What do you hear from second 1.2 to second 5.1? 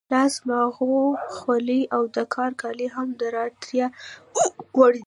خولۍ او د کار کالي هم د اړتیا وړ دي.